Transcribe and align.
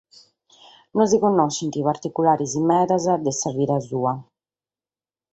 Non 0.95 1.05
si 1.09 1.17
connoschent 1.25 1.83
particulares 1.89 2.53
medas 2.71 3.03
de 3.25 3.31
sa 3.39 3.51
vida 3.59 3.77
sua. 3.89 4.13